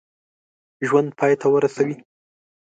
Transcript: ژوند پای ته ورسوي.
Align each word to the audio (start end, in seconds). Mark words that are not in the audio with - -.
ژوند 0.87 1.09
پای 1.19 1.33
ته 1.41 1.47
ورسوي. 1.53 1.95